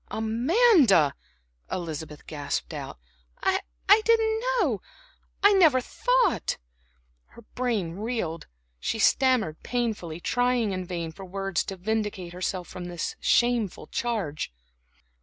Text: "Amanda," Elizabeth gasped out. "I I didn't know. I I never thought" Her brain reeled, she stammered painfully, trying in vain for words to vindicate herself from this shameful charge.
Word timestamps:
"Amanda," 0.09 1.13
Elizabeth 1.71 2.25
gasped 2.25 2.73
out. 2.73 2.97
"I 3.43 3.59
I 3.87 4.01
didn't 4.03 4.39
know. 4.39 4.81
I 5.43 5.49
I 5.51 5.53
never 5.53 5.79
thought" 5.79 6.57
Her 7.25 7.43
brain 7.53 7.91
reeled, 7.91 8.47
she 8.79 8.97
stammered 8.97 9.61
painfully, 9.61 10.19
trying 10.19 10.71
in 10.71 10.85
vain 10.85 11.11
for 11.11 11.23
words 11.23 11.63
to 11.65 11.75
vindicate 11.77 12.33
herself 12.33 12.67
from 12.67 12.85
this 12.85 13.15
shameful 13.19 13.85
charge. 13.85 14.51